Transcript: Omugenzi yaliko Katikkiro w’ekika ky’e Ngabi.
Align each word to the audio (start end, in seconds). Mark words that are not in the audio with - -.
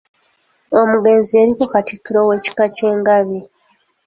Omugenzi 0.79 1.31
yaliko 1.39 1.65
Katikkiro 1.73 2.19
w’ekika 2.27 2.65
ky’e 2.75 2.91
Ngabi. 2.99 3.39